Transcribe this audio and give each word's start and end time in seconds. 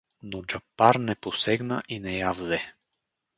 Но 0.29 0.37
Джапар 0.43 0.99
не 1.07 1.15
посегна 1.15 1.79
и 1.87 1.99
не 2.07 2.15
я 2.17 2.33
взе. 2.39 2.61